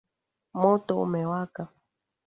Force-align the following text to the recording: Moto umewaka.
Moto 0.59 0.91
umewaka. 1.05 1.63